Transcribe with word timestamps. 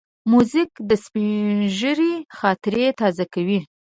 موزیک 0.31 0.71
د 0.89 0.91
سپینږیري 1.03 2.13
خاطرې 2.37 2.85
تازه 2.99 3.25
کوي. 3.33 3.59